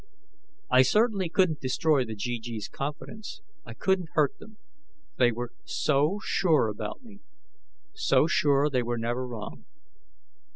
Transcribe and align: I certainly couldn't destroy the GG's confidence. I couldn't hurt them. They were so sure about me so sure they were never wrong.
I 0.71 0.81
certainly 0.81 1.29
couldn't 1.29 1.59
destroy 1.59 2.03
the 2.03 2.15
GG's 2.15 2.67
confidence. 2.67 3.39
I 3.67 3.75
couldn't 3.75 4.09
hurt 4.13 4.35
them. 4.39 4.57
They 5.19 5.31
were 5.31 5.51
so 5.63 6.19
sure 6.23 6.69
about 6.69 7.03
me 7.03 7.19
so 7.93 8.25
sure 8.25 8.67
they 8.67 8.81
were 8.81 8.97
never 8.97 9.27
wrong. 9.27 9.65